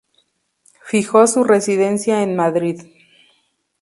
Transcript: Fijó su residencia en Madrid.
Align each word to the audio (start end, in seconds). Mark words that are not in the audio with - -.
Fijó 0.83 1.27
su 1.27 1.43
residencia 1.43 2.23
en 2.23 2.35
Madrid. 2.35 2.81